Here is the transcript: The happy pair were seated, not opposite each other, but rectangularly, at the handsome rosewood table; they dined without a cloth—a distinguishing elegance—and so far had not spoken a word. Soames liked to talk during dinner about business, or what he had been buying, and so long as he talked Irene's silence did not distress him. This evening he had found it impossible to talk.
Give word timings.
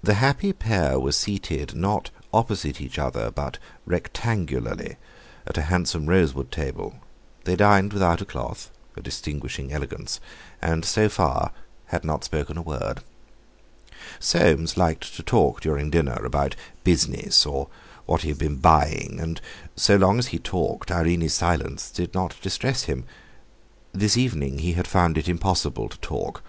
The 0.00 0.14
happy 0.14 0.52
pair 0.52 0.96
were 1.00 1.10
seated, 1.10 1.74
not 1.74 2.10
opposite 2.32 2.80
each 2.80 3.00
other, 3.00 3.32
but 3.32 3.58
rectangularly, 3.84 4.94
at 5.44 5.56
the 5.56 5.62
handsome 5.62 6.06
rosewood 6.06 6.52
table; 6.52 7.00
they 7.42 7.56
dined 7.56 7.92
without 7.92 8.20
a 8.20 8.24
cloth—a 8.24 9.00
distinguishing 9.02 9.72
elegance—and 9.72 10.84
so 10.84 11.08
far 11.08 11.50
had 11.86 12.04
not 12.04 12.22
spoken 12.22 12.56
a 12.56 12.62
word. 12.62 13.00
Soames 14.20 14.76
liked 14.76 15.16
to 15.16 15.22
talk 15.24 15.60
during 15.60 15.90
dinner 15.90 16.24
about 16.24 16.54
business, 16.84 17.44
or 17.44 17.66
what 18.06 18.22
he 18.22 18.28
had 18.28 18.38
been 18.38 18.58
buying, 18.58 19.18
and 19.20 19.40
so 19.74 19.96
long 19.96 20.20
as 20.20 20.28
he 20.28 20.38
talked 20.38 20.92
Irene's 20.92 21.34
silence 21.34 21.90
did 21.90 22.14
not 22.14 22.40
distress 22.40 22.84
him. 22.84 23.04
This 23.90 24.16
evening 24.16 24.60
he 24.60 24.74
had 24.74 24.86
found 24.86 25.18
it 25.18 25.28
impossible 25.28 25.88
to 25.88 25.98
talk. 25.98 26.44